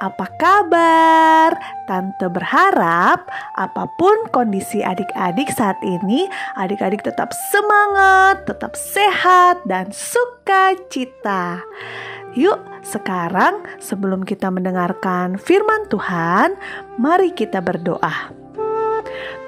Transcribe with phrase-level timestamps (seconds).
[0.00, 1.56] apa kabar?
[1.88, 3.24] Tante berharap
[3.56, 6.28] apa pun kondisi adik-adik saat ini,
[6.58, 11.62] adik-adik tetap semangat, tetap sehat, dan sukacita.
[12.36, 16.52] Yuk, sekarang sebelum kita mendengarkan firman Tuhan,
[17.00, 18.45] mari kita berdoa.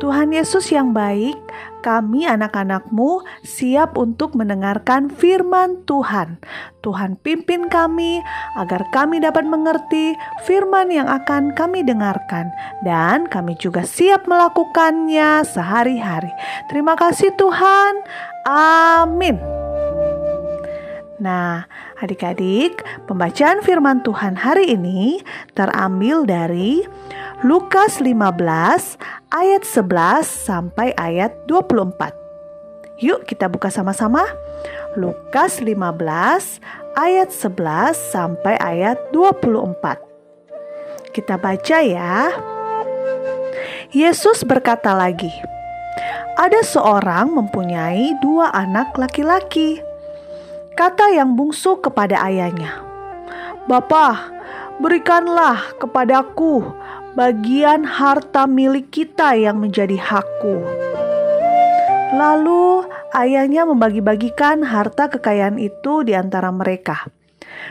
[0.00, 1.36] Tuhan Yesus yang baik,
[1.84, 6.40] kami anak-anakmu siap untuk mendengarkan firman Tuhan.
[6.80, 8.24] Tuhan pimpin kami
[8.56, 10.16] agar kami dapat mengerti
[10.48, 12.48] firman yang akan kami dengarkan.
[12.80, 16.32] Dan kami juga siap melakukannya sehari-hari.
[16.72, 18.00] Terima kasih Tuhan.
[18.48, 19.36] Amin.
[21.20, 21.68] Nah,
[22.00, 25.20] adik-adik, pembacaan firman Tuhan hari ini
[25.52, 26.80] terambil dari
[27.40, 29.00] Lukas 15
[29.32, 32.12] ayat 11 sampai ayat 24.
[33.00, 34.28] Yuk kita buka sama-sama.
[34.92, 36.60] Lukas 15
[37.00, 40.04] ayat 11 sampai ayat 24.
[41.16, 42.28] Kita baca ya.
[43.88, 45.32] Yesus berkata lagi,
[46.36, 49.80] "Ada seorang mempunyai dua anak laki-laki."
[50.76, 52.84] Kata yang bungsu kepada ayahnya,
[53.64, 54.28] "Bapa,
[54.76, 56.68] berikanlah kepadaku
[57.14, 60.60] bagian harta milik kita yang menjadi hakku."
[62.10, 67.06] Lalu ayahnya membagi-bagikan harta kekayaan itu di antara mereka.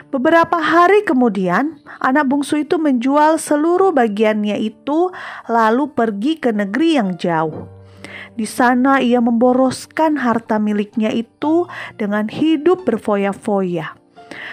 [0.07, 5.11] Beberapa hari kemudian, anak bungsu itu menjual seluruh bagiannya itu,
[5.51, 7.67] lalu pergi ke negeri yang jauh.
[8.39, 11.67] Di sana ia memboroskan harta miliknya itu
[11.99, 13.98] dengan hidup berfoya-foya.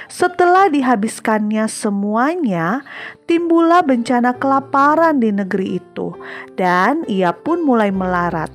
[0.07, 2.87] Setelah dihabiskannya semuanya,
[3.27, 6.15] timbullah bencana kelaparan di negeri itu,
[6.55, 8.49] dan ia pun mulai melarat.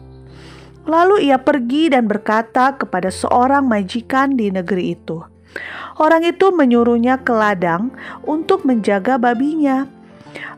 [0.89, 5.21] Lalu ia pergi dan berkata kepada seorang majikan di negeri itu.
[5.99, 7.93] Orang itu menyuruhnya ke ladang
[8.25, 9.85] untuk menjaga babinya.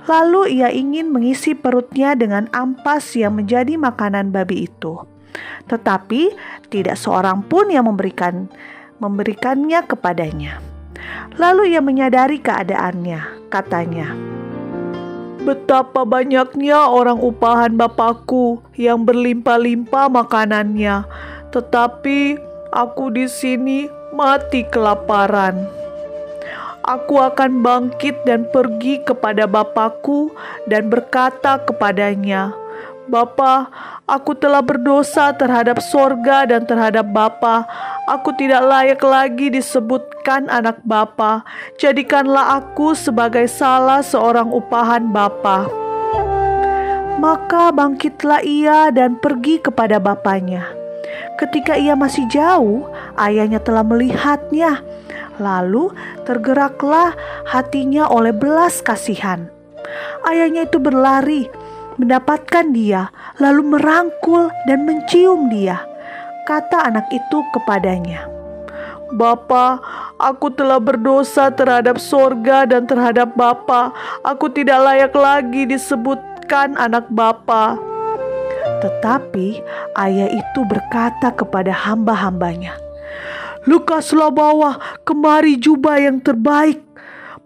[0.06, 5.02] Lalu ia ingin mengisi perutnya dengan ampas yang menjadi makanan babi itu.
[5.68, 6.36] Tetapi
[6.70, 8.48] tidak seorang pun yang memberikan
[9.02, 10.73] memberikannya kepadanya.
[11.38, 14.14] Lalu ia menyadari keadaannya, katanya,
[15.44, 21.04] Betapa banyaknya orang upahan bapakku yang berlimpah-limpah makanannya,
[21.52, 22.40] tetapi
[22.72, 25.84] aku di sini mati kelaparan
[26.84, 30.36] aku akan bangkit dan pergi kepada Bapakku
[30.68, 32.52] dan berkata kepadanya,
[33.08, 33.68] Bapa,
[34.08, 37.68] aku telah berdosa terhadap sorga dan terhadap Bapa.
[38.04, 41.48] Aku tidak layak lagi disebutkan anak Bapa.
[41.80, 45.72] Jadikanlah aku sebagai salah seorang upahan Bapa.
[47.18, 50.68] Maka bangkitlah ia dan pergi kepada bapaknya.
[51.40, 52.84] Ketika ia masih jauh,
[53.16, 54.84] ayahnya telah melihatnya
[55.42, 55.90] Lalu
[56.30, 57.18] tergeraklah
[57.50, 59.50] hatinya oleh belas kasihan.
[60.26, 61.50] Ayahnya itu berlari,
[61.98, 63.10] mendapatkan dia,
[63.42, 65.82] lalu merangkul dan mencium dia.
[66.44, 68.28] Kata anak itu kepadanya,
[69.16, 69.80] Bapa,
[70.20, 73.96] aku telah berdosa terhadap sorga dan terhadap Bapa.
[74.28, 77.80] Aku tidak layak lagi disebutkan anak Bapa.
[78.84, 79.64] Tetapi
[79.96, 82.76] ayah itu berkata kepada hamba-hambanya,
[83.64, 84.76] Lukaslah bawah
[85.08, 86.84] kemari jubah yang terbaik.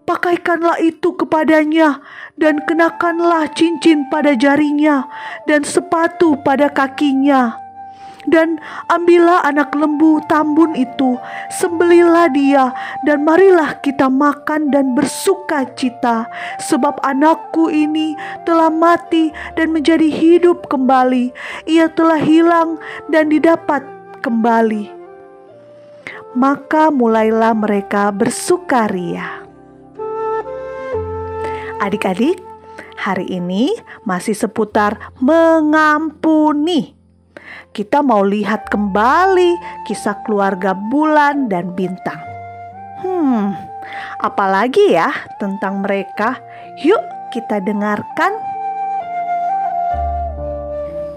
[0.08, 2.02] Pakaikanlah itu kepadanya
[2.34, 5.06] dan kenakanlah cincin pada jarinya
[5.46, 7.67] dan sepatu pada kakinya.
[8.28, 8.60] Dan
[8.92, 11.16] ambillah anak lembu tambun itu,
[11.56, 12.76] sembelilah dia,
[13.08, 16.28] dan marilah kita makan dan bersuka cita,
[16.60, 18.12] sebab anakku ini
[18.44, 21.32] telah mati dan menjadi hidup kembali.
[21.64, 22.76] Ia telah hilang
[23.08, 23.80] dan didapat
[24.20, 24.98] kembali
[26.36, 29.42] maka mulailah mereka bersukaria.
[31.78, 32.42] Adik-adik,
[32.98, 33.70] hari ini
[34.02, 36.97] masih seputar mengampuni.
[37.68, 42.18] Kita mau lihat kembali kisah keluarga Bulan dan Bintang.
[43.04, 43.54] Hmm,
[44.18, 46.40] apalagi ya tentang mereka?
[46.82, 47.00] Yuk
[47.30, 48.34] kita dengarkan.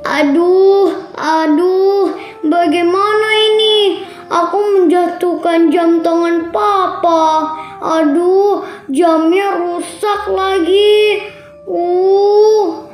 [0.05, 2.13] Aduh, aduh,
[2.43, 4.03] bagaimana ini?
[4.31, 7.55] Aku menjatuhkan jam tangan papa.
[7.79, 11.31] Aduh, jamnya rusak lagi.
[11.67, 12.87] Uh,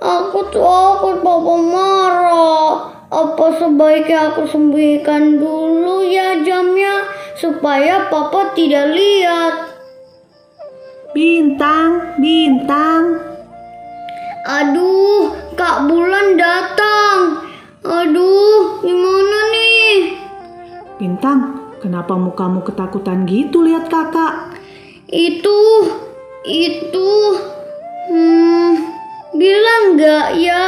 [0.00, 1.71] aku takut papa marah.
[1.71, 1.71] Apa
[3.82, 7.02] sebaiknya aku sembunyikan dulu ya jamnya
[7.34, 9.74] supaya papa tidak lihat.
[11.10, 13.18] Bintang, bintang.
[14.46, 17.42] Aduh, Kak Bulan datang.
[17.82, 20.14] Aduh, gimana nih?
[21.02, 24.54] Bintang, kenapa mukamu ketakutan gitu lihat kakak?
[25.10, 25.90] Itu,
[26.46, 27.10] itu,
[28.14, 28.70] hmm,
[29.34, 30.66] bilang nggak ya?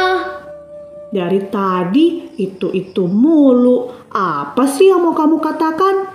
[1.15, 3.87] Dari tadi itu-itu mulu.
[4.11, 6.11] Apa sih yang mau kamu katakan?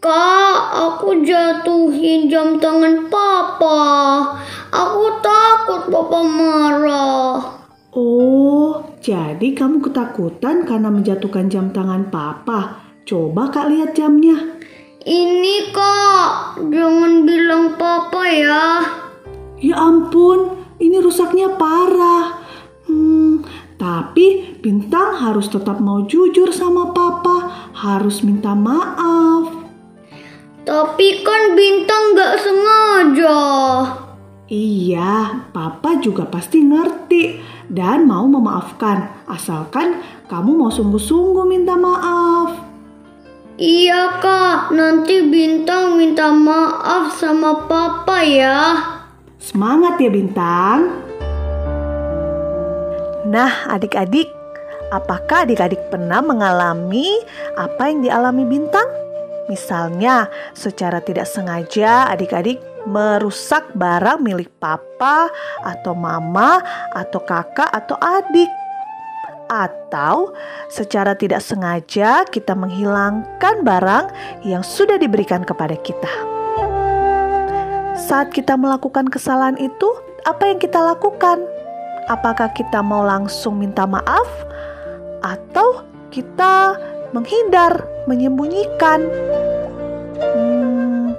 [0.00, 3.76] Kak, aku jatuhin jam tangan papa.
[4.72, 7.60] Aku takut papa marah.
[7.92, 12.88] Oh, jadi kamu ketakutan karena menjatuhkan jam tangan papa.
[13.04, 14.56] Coba kak lihat jamnya.
[15.04, 18.64] Ini kak, jangan bilang papa ya.
[19.60, 22.37] Ya ampun, ini rusaknya parah.
[23.78, 29.54] Tapi Bintang harus tetap mau jujur sama papa, harus minta maaf.
[30.66, 33.40] Tapi kan bintang gak sengaja.
[34.50, 37.38] Iya, papa juga pasti ngerti
[37.70, 42.66] dan mau memaafkan, asalkan kamu mau sungguh-sungguh minta maaf.
[43.56, 48.58] Iya kak, nanti bintang minta maaf sama papa ya.
[49.38, 51.07] Semangat ya Bintang.
[53.26, 54.30] Nah, adik-adik,
[54.94, 57.18] apakah adik-adik pernah mengalami
[57.58, 58.86] apa yang dialami Bintang?
[59.50, 65.26] Misalnya, secara tidak sengaja adik-adik merusak barang milik papa
[65.66, 66.62] atau mama
[66.94, 68.50] atau kakak atau adik.
[69.48, 70.36] Atau
[70.70, 74.12] secara tidak sengaja kita menghilangkan barang
[74.44, 76.12] yang sudah diberikan kepada kita.
[77.98, 79.88] Saat kita melakukan kesalahan itu,
[80.28, 81.57] apa yang kita lakukan?
[82.08, 84.24] Apakah kita mau langsung minta maaf
[85.20, 86.80] atau kita
[87.12, 89.04] menghindar, menyembunyikan?
[90.16, 91.12] Hmm,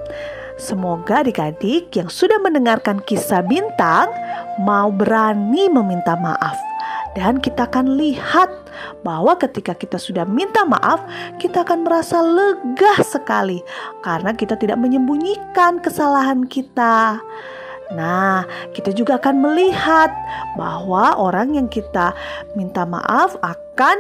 [0.58, 4.10] semoga adik-adik yang sudah mendengarkan kisah bintang
[4.66, 6.58] mau berani meminta maaf.
[7.14, 8.50] Dan kita akan lihat
[9.06, 11.06] bahwa ketika kita sudah minta maaf,
[11.38, 13.62] kita akan merasa lega sekali
[14.02, 17.22] karena kita tidak menyembunyikan kesalahan kita.
[17.90, 20.14] Nah, kita juga akan melihat
[20.54, 22.14] bahwa orang yang kita
[22.54, 23.98] minta maaf akan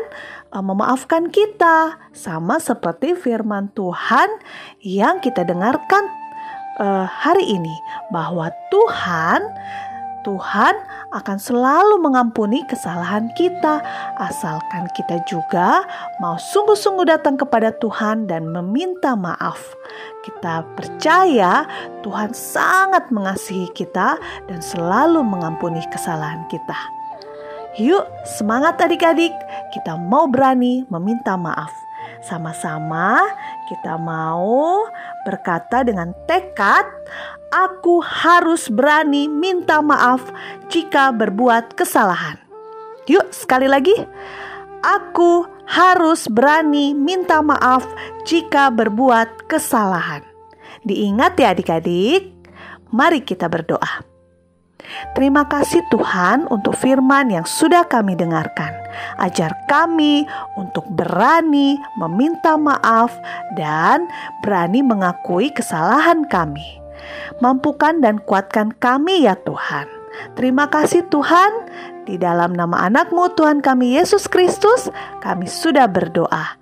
[0.53, 4.29] uh, memaafkan kita, sama seperti firman Tuhan
[4.85, 6.05] yang kita dengarkan
[6.77, 7.73] uh, hari ini,
[8.13, 9.41] bahwa Tuhan
[10.27, 10.75] Tuhan
[11.15, 13.79] akan selalu mengampuni kesalahan kita,
[14.19, 15.87] asalkan kita juga
[16.19, 19.59] mau sungguh-sungguh datang kepada Tuhan dan meminta maaf.
[20.27, 21.63] Kita percaya
[22.03, 24.19] Tuhan sangat mengasihi kita
[24.51, 26.77] dan selalu mengampuni kesalahan kita.
[27.79, 29.31] Yuk, semangat adik-adik!
[29.71, 31.71] Kita mau berani meminta maaf.
[32.19, 33.23] Sama-sama
[33.71, 34.83] kita mau
[35.27, 36.85] berkata dengan tekad,
[37.51, 40.23] "Aku harus berani minta maaf
[40.71, 42.39] jika berbuat kesalahan."
[43.09, 43.95] Yuk, sekali lagi,
[44.85, 47.83] aku harus berani minta maaf
[48.23, 50.21] jika berbuat kesalahan.
[50.85, 52.31] Diingat ya, adik-adik.
[52.89, 54.05] Mari kita berdoa.
[55.13, 58.78] Terima kasih Tuhan untuk firman yang sudah kami dengarkan.
[59.21, 60.25] Ajar kami
[60.57, 63.13] untuk berani meminta maaf
[63.55, 64.07] dan
[64.41, 66.81] berani mengakui kesalahan kami.
[67.39, 69.87] Mampukan dan kuatkan kami ya Tuhan.
[70.35, 71.51] Terima kasih Tuhan.
[72.09, 74.89] Di dalam nama anakmu Tuhan kami Yesus Kristus,
[75.21, 76.57] kami sudah berdoa.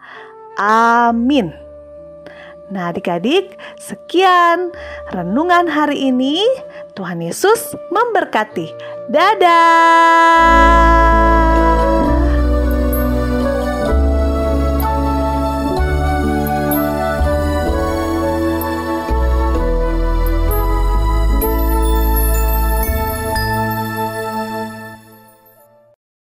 [0.59, 1.55] Amin.
[2.67, 4.75] Nah, adik-adik, sekian
[5.15, 6.43] renungan hari ini.
[6.99, 8.67] Tuhan Yesus memberkati.
[9.07, 11.16] Dadah.